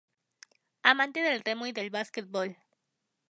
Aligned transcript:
Amante 0.81 1.21
del 1.21 1.41
remo 1.41 1.67
y 1.67 1.73
del 1.73 1.91
básquetbol. 1.91 2.57